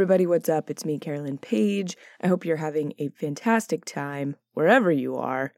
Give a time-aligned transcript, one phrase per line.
[0.00, 0.70] Everybody, what's up?
[0.70, 1.94] It's me, Carolyn Page.
[2.22, 5.52] I hope you're having a fantastic time wherever you are.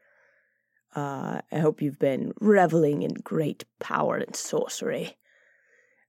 [0.96, 5.16] Uh, I hope you've been reveling in great power and sorcery.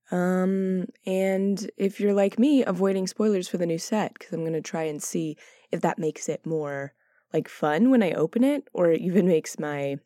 [0.10, 4.54] Um, and if you're like me, avoiding spoilers for the new set, because I'm going
[4.54, 5.38] to try and see
[5.72, 6.94] if that makes it more
[7.34, 9.98] like fun when I open it, or even makes my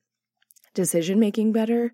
[0.74, 1.94] decision making better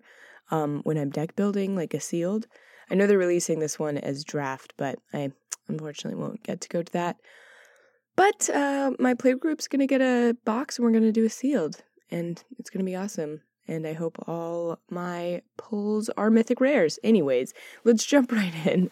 [0.50, 2.48] um, when I'm deck building, like a sealed.
[2.90, 5.30] I know they're releasing this one as draft, but I
[5.68, 7.16] unfortunately won't get to go to that.
[8.16, 11.82] But uh, my play group's gonna get a box and we're gonna do a sealed,
[12.10, 13.40] and it's gonna be awesome.
[13.66, 16.98] And I hope all my pulls are mythic rares.
[17.02, 18.90] Anyways, let's jump right in.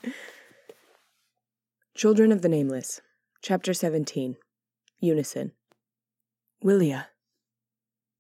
[1.95, 3.01] Children of the Nameless,
[3.43, 4.37] Chapter 17
[5.01, 5.52] Unison.
[6.65, 7.07] Willia.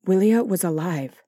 [0.06, 1.22] Willia was alive.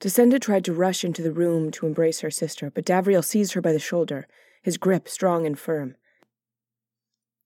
[0.00, 3.60] Tacenda tried to rush into the room to embrace her sister, but Davriel seized her
[3.60, 4.26] by the shoulder,
[4.62, 5.96] his grip strong and firm.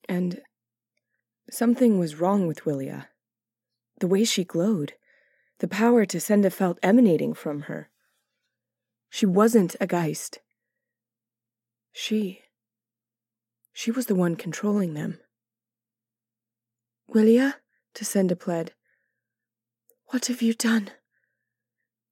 [0.08, 0.40] And
[1.50, 3.06] something was wrong with Willia.
[4.00, 4.94] The way she glowed,
[5.60, 7.90] the power Tacenda felt emanating from her.
[9.08, 10.40] She wasn't a Geist.
[11.92, 12.40] She.
[13.72, 15.20] She was the one controlling them.
[17.08, 17.54] Willia,
[17.94, 18.72] Tacenda pled,
[20.08, 20.90] what have you done?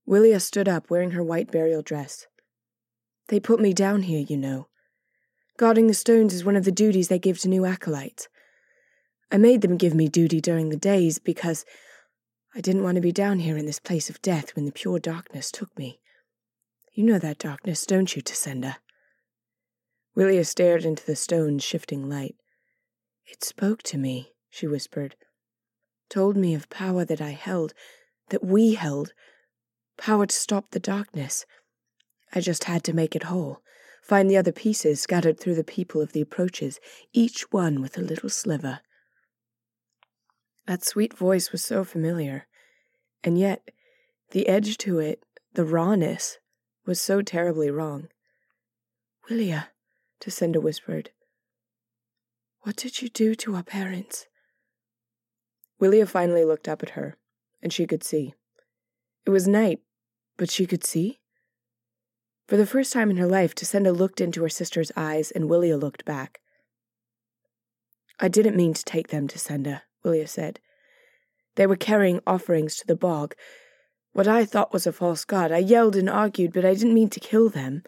[0.09, 2.27] Willia stood up, wearing her white burial dress.
[3.29, 4.69] They put me down here, you know.
[5.57, 8.29] Guarding the stones is one of the duties they give to new acolytes.
[9.31, 11.65] I made them give me duty during the days because
[12.55, 14.99] I didn't want to be down here in this place of death when the pure
[14.99, 16.01] darkness took me.
[16.93, 18.77] You know that darkness, don't you, Tacenda?
[20.15, 22.37] Willia stared into the stone's shifting light.
[23.27, 25.17] It spoke to me, she whispered.
[26.11, 27.73] Told me of power that I held,
[28.29, 29.15] that we held,
[29.97, 31.47] power to stop the darkness.
[32.35, 33.63] I just had to make it whole,
[34.03, 36.81] find the other pieces scattered through the people of the approaches,
[37.13, 38.81] each one with a little sliver.
[40.67, 42.47] That sweet voice was so familiar,
[43.25, 43.71] and yet
[44.33, 45.23] the edge to it,
[45.55, 46.39] the rawness,
[46.85, 48.09] was so terribly wrong.
[49.31, 49.69] Willia,
[50.21, 51.11] Tacenda whispered,
[52.63, 54.27] what did you do to our parents?
[55.81, 57.17] Willia finally looked up at her,
[57.61, 58.35] and she could see.
[59.27, 59.81] It was night,
[60.37, 61.19] but she could see.
[62.49, 65.81] For the first time in her life, Tacenda looked into her sister's eyes, and Willia
[65.81, 66.41] looked back.
[68.21, 70.61] I didn't mean to take them, Tacenda, Willia said.
[71.57, 73.35] They were carrying offerings to the bog.
[74.13, 75.53] What I thought was a false god.
[75.53, 77.83] I yelled and argued, but I didn't mean to kill them.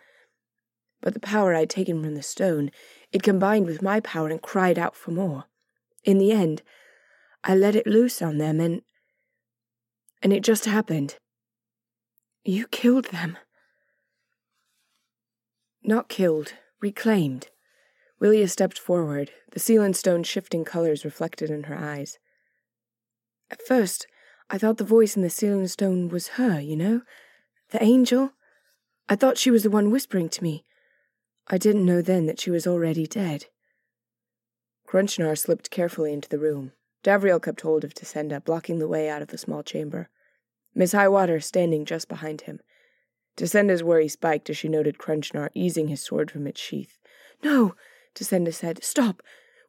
[1.00, 2.70] But the power I'd taken from the stone,
[3.12, 5.44] it combined with my power and cried out for more.
[6.02, 6.62] In the end,
[7.42, 8.82] I let it loose on them, and.
[10.22, 11.16] and it just happened.
[12.44, 13.36] You killed them.
[15.86, 17.48] Not killed, reclaimed.
[18.20, 22.18] Willia stepped forward, the seal and stone shifting colors reflected in her eyes.
[23.50, 24.06] At first,
[24.48, 27.02] I thought the voice in the seal and stone was her, you know?
[27.70, 28.32] The angel?
[29.10, 30.64] I thought she was the one whispering to me.
[31.48, 33.46] I didn't know then that she was already dead.
[34.88, 36.72] Crunchnar slipped carefully into the room.
[37.02, 40.08] Davriel kept hold of Tacenda, blocking the way out of the small chamber.
[40.74, 42.60] Miss Highwater standing just behind him.
[43.36, 46.98] Tacenda's worry spiked as she noted Crunchnar easing his sword from its sheath.
[47.42, 47.74] No,
[48.14, 48.82] Tacenda said.
[48.84, 49.22] Stop.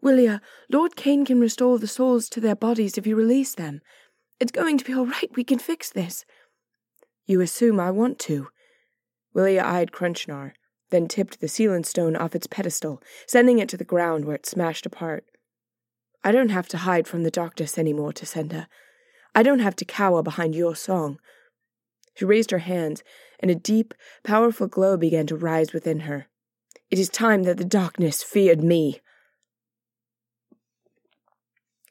[0.03, 0.39] Willia,
[0.71, 3.81] Lord Cane can restore the souls to their bodies if you release them.
[4.39, 5.31] It's going to be all right.
[5.35, 6.25] We can fix this.
[7.25, 8.49] You assume I want to.
[9.35, 10.51] Willia eyed Crunchnar,
[10.91, 14.45] then tipped the sealant stone off its pedestal, sending it to the ground where it
[14.45, 15.25] smashed apart.
[16.23, 18.67] I don't have to hide from the darkness any more, Tacenda.
[19.33, 21.19] I don't have to cower behind your song.
[22.15, 23.03] She raised her hands,
[23.39, 26.27] and a deep, powerful glow began to rise within her.
[26.89, 29.01] It is time that the darkness feared me.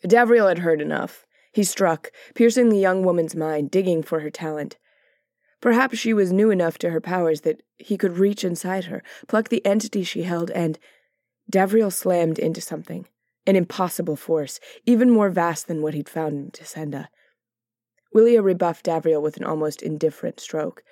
[0.07, 1.27] Davriel had heard enough.
[1.53, 4.77] He struck, piercing the young woman's mind, digging for her talent.
[5.61, 9.49] Perhaps she was new enough to her powers that he could reach inside her, pluck
[9.49, 10.79] the entity she held, and.
[11.51, 13.07] Davriel slammed into something.
[13.47, 17.09] An impossible force, even more vast than what he'd found in Tacenda.
[18.15, 20.83] Willia rebuffed Davriel with an almost indifferent stroke.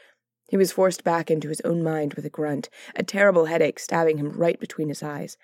[0.52, 4.18] He was forced back into his own mind with a grunt, a terrible headache stabbing
[4.18, 5.38] him right between his eyes.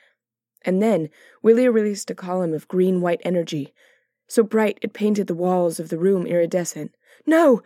[0.67, 1.09] And then
[1.43, 3.73] Willia released a column of green white energy,
[4.27, 6.95] so bright it painted the walls of the room iridescent.
[7.25, 7.63] No!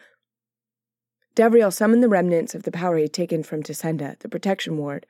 [1.34, 5.04] Davriel summoned the remnants of the power he had taken from Tacenda, the protection ward.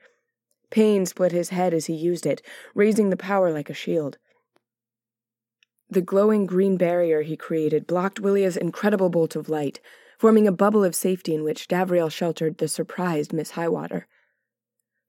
[0.71, 2.41] Pain split his head as he used it,
[2.73, 4.17] raising the power like a shield.
[5.87, 9.79] The glowing green barrier he created blocked Willia's incredible bolt of light,
[10.17, 14.07] forming a bubble of safety in which Davriel sheltered the surprised Miss Highwater.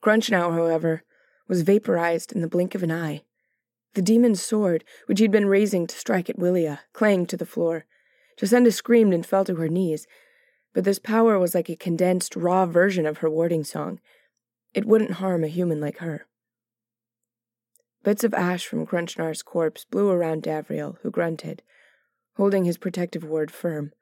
[0.02, 1.02] Crunchnar, however,
[1.48, 3.22] was vaporized in the blink of an eye.
[3.94, 7.86] The demon's sword, which he'd been raising to strike at Willia, clanged to the floor.
[8.36, 10.06] Tacenda screamed and fell to her knees,
[10.72, 14.00] but this power was like a condensed, raw version of her warding song.
[14.74, 16.26] It wouldn't harm a human like her.
[18.02, 21.62] Bits of ash from Crunchnar's corpse blew around Davriel, who grunted,
[22.36, 23.92] holding his protective ward firm.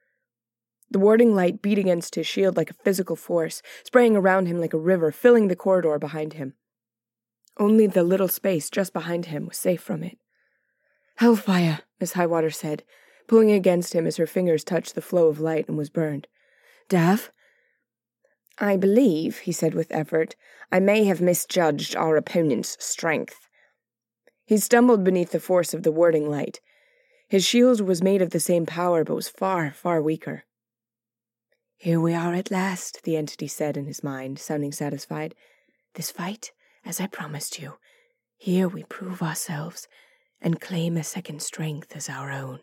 [0.93, 4.75] The warding light beat against his shield like a physical force, spraying around him like
[4.75, 6.53] a river, filling the corridor behind him.
[7.59, 10.19] Only the little space just behind him was safe from it.
[11.17, 12.83] Hellfire, Miss Highwater said,
[13.27, 16.27] pulling against him as her fingers touched the flow of light and was burned.
[16.91, 17.31] Dav?
[18.59, 20.37] I believe, he said with effort,
[20.71, 23.49] I may have misjudged our opponent's strength.
[24.45, 26.61] He stumbled beneath the force of the warding light.
[27.31, 30.45] His shield was made of the same power, but was far, far weaker.
[31.83, 35.35] Here we are at last, the entity said in his mind, sounding satisfied.
[35.95, 36.53] This fight
[36.85, 37.73] as I promised you.
[38.37, 39.89] Here we prove ourselves
[40.41, 42.61] and claim a second strength as our own.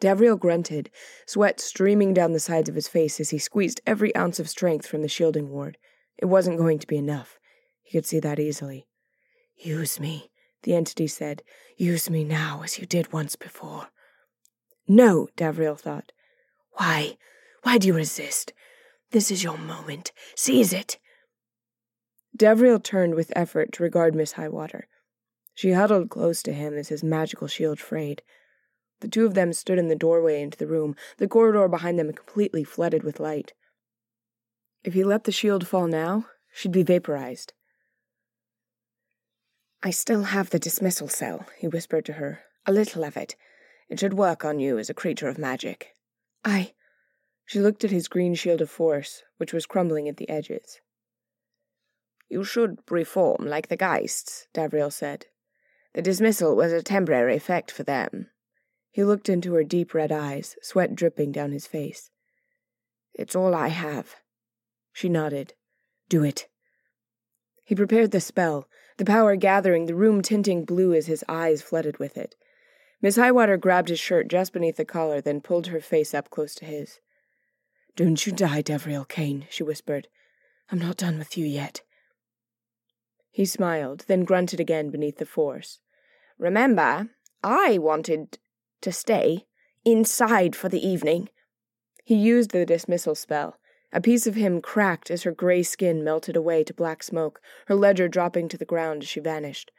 [0.00, 0.90] Davriel grunted,
[1.24, 4.84] sweat streaming down the sides of his face as he squeezed every ounce of strength
[4.84, 5.78] from the shielding ward.
[6.18, 7.38] It wasn't going to be enough.
[7.84, 8.88] He could see that easily.
[9.56, 10.32] Use me,
[10.64, 11.44] the entity said.
[11.76, 13.86] Use me now as you did once before.
[14.88, 16.10] No, Davriel thought.
[16.72, 17.18] Why?
[17.62, 18.52] Why do you resist?
[19.10, 20.12] This is your moment.
[20.34, 20.98] Seize it.
[22.36, 24.88] Davriel turned with effort to regard Miss Highwater.
[25.54, 28.22] She huddled close to him as his magical shield frayed.
[29.00, 32.12] The two of them stood in the doorway into the room, the corridor behind them
[32.12, 33.52] completely flooded with light.
[34.82, 37.52] If he let the shield fall now, she'd be vaporized.
[39.82, 42.40] I still have the dismissal cell, he whispered to her.
[42.64, 43.34] A little of it.
[43.88, 45.94] It should work on you as a creature of magic.
[46.44, 46.72] I.
[47.44, 50.80] She looked at his green shield of force, which was crumbling at the edges.
[52.28, 55.26] You should reform like the Geists, Davriel said.
[55.94, 58.30] The dismissal was a temporary effect for them.
[58.90, 62.10] He looked into her deep red eyes, sweat dripping down his face.
[63.14, 64.16] It's all I have.
[64.92, 65.54] She nodded.
[66.08, 66.48] Do it.
[67.64, 71.98] He prepared the spell, the power gathering, the room tinting blue as his eyes flooded
[71.98, 72.34] with it.
[73.00, 76.54] Miss Highwater grabbed his shirt just beneath the collar, then pulled her face up close
[76.56, 77.00] to his.
[77.94, 80.08] Don't you die, Davriel Cane, she whispered.
[80.70, 81.82] I'm not done with you yet.
[83.30, 85.80] He smiled, then grunted again beneath the force.
[86.38, 87.08] Remember,
[87.42, 88.38] I wanted
[88.80, 89.46] to stay
[89.84, 91.28] inside for the evening.
[92.04, 93.58] He used the dismissal spell.
[93.92, 97.74] A piece of him cracked as her gray skin melted away to black smoke, her
[97.74, 99.70] ledger dropping to the ground as she vanished.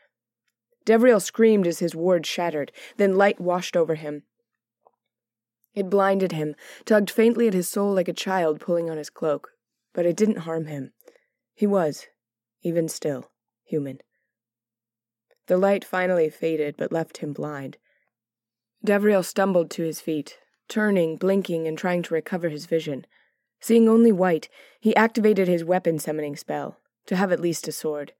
[0.85, 4.23] Davriel screamed as his ward shattered, then light washed over him.
[5.73, 6.55] It blinded him,
[6.85, 9.51] tugged faintly at his soul like a child pulling on his cloak,
[9.93, 10.93] but it didn't harm him.
[11.53, 12.07] He was,
[12.61, 13.31] even still
[13.63, 13.99] human.
[15.47, 17.77] The light finally faded but left him blind.
[18.85, 20.37] Davriel stumbled to his feet,
[20.67, 23.05] turning, blinking, and trying to recover his vision.
[23.59, 24.49] Seeing only white,
[24.79, 28.13] he activated his weapon summoning spell, to have at least a sword.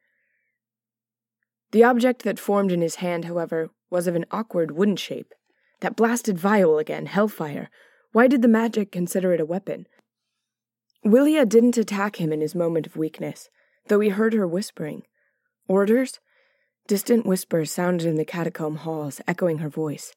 [1.71, 5.33] The object that formed in his hand, however, was of an awkward wooden shape.
[5.83, 7.69] That blasted vial again, hellfire.
[8.13, 9.85] Why did the magic consider it a weapon?
[11.05, 13.49] Willia didn't attack him in his moment of weakness,
[13.89, 15.03] though he heard her whispering.
[15.67, 16.21] Orders?
[16.87, 20.15] Distant whispers sounded in the catacomb halls, echoing her voice.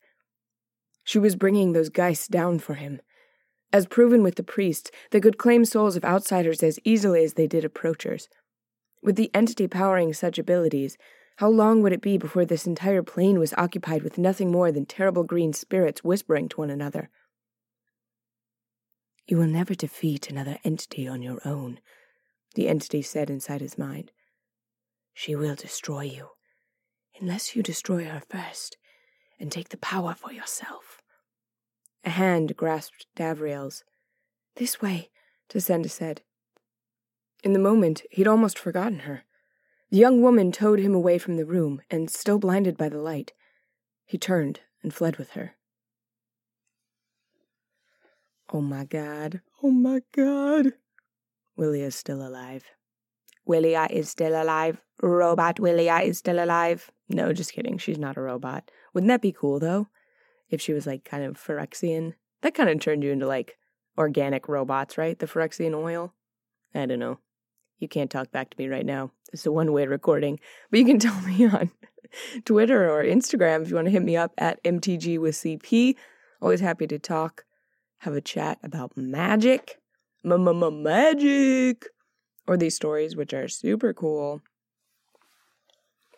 [1.02, 3.00] She was bringing those geists down for him.
[3.72, 7.48] As proven with the priests, they could claim souls of outsiders as easily as they
[7.48, 8.28] did approachers.
[9.02, 10.96] With the entity powering such abilities,
[11.36, 14.86] how long would it be before this entire plane was occupied with nothing more than
[14.86, 17.10] terrible green spirits whispering to one another?
[19.26, 21.80] You will never defeat another entity on your own,
[22.54, 24.12] the entity said inside his mind.
[25.12, 26.28] She will destroy you,
[27.20, 28.78] unless you destroy her first
[29.38, 31.02] and take the power for yourself.
[32.02, 33.84] A hand grasped Davriel's.
[34.54, 35.10] This way,
[35.50, 36.22] Tacenda said.
[37.44, 39.25] In the moment, he'd almost forgotten her.
[39.90, 43.32] The young woman towed him away from the room, and still blinded by the light,
[44.04, 45.54] he turned and fled with her.
[48.52, 50.72] Oh my god, oh my god.
[51.56, 52.64] Willie is still alive.
[53.48, 54.82] Willia is still alive.
[55.02, 56.90] Robot Willia is still alive.
[57.08, 57.78] No, just kidding.
[57.78, 58.70] She's not a robot.
[58.92, 59.88] Wouldn't that be cool though?
[60.50, 62.14] If she was like kind of Phyrexian?
[62.42, 63.56] That kind of turned you into like
[63.96, 65.18] organic robots, right?
[65.18, 66.12] The Phyrexian oil?
[66.74, 67.18] I don't know.
[67.78, 69.10] You can't talk back to me right now.
[69.32, 70.40] It's a one way recording.
[70.70, 71.70] But you can tell me on
[72.44, 75.96] Twitter or Instagram if you want to hit me up at MTG with CP.
[76.40, 77.44] Always happy to talk,
[77.98, 79.80] have a chat about magic.
[80.24, 81.86] M-m-m-magic
[82.48, 84.42] or these stories, which are super cool.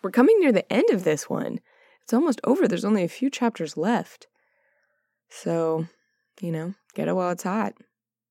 [0.02, 1.60] we're coming near the end of this one.
[2.02, 2.66] It's almost over.
[2.66, 4.28] There's only a few chapters left.
[5.28, 5.86] So,
[6.40, 7.74] you know, get it while it's hot.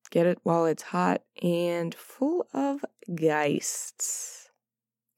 [0.10, 4.50] Get it while it's hot and full of geists.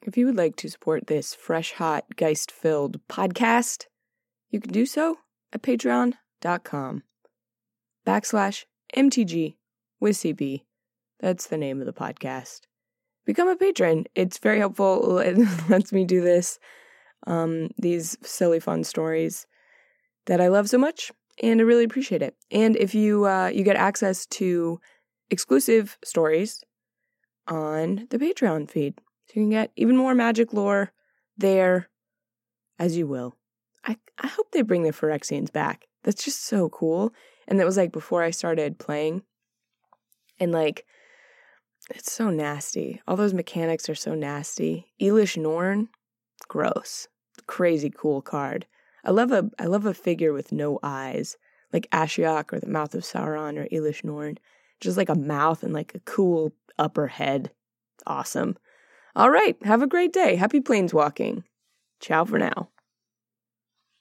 [0.02, 3.86] If you would like to support this fresh, hot, geist filled podcast,
[4.50, 5.18] you can do so
[5.54, 7.04] at patreon.com
[8.08, 8.66] backslash
[8.96, 9.56] MTG
[10.00, 10.64] with CP.
[11.20, 12.62] That's the name of the podcast.
[13.26, 14.06] Become a patron.
[14.16, 15.20] It's very helpful.
[15.30, 15.38] It
[15.70, 16.60] lets me do this,
[17.28, 19.46] um, these silly, fun stories
[20.26, 22.36] that I love so much and I really appreciate it.
[22.52, 24.80] And if you uh, you get access to
[25.30, 26.64] exclusive stories
[27.48, 28.96] on the Patreon feed,
[29.28, 30.92] so you can get even more magic lore
[31.38, 31.90] there,
[32.78, 33.36] as you will.
[33.86, 35.88] I I hope they bring the Phyrexians back.
[36.04, 37.14] That's just so cool.
[37.48, 39.24] And that was like before I started playing,
[40.40, 40.86] and like
[41.90, 43.02] it's so nasty.
[43.08, 44.92] All those mechanics are so nasty.
[45.02, 45.90] Elesh Norn,
[46.48, 47.08] gross.
[47.48, 48.68] Crazy cool card.
[49.10, 51.36] I love a I love a figure with no eyes,
[51.74, 54.38] like Ashiok or the Mouth of Sauron or Elesh Norn.
[54.80, 57.50] Just like a mouth and like a cool upper head.
[58.06, 58.56] Awesome.
[59.16, 60.36] All right, have a great day.
[60.36, 61.44] Happy planeswalking.
[62.00, 62.70] Ciao for now.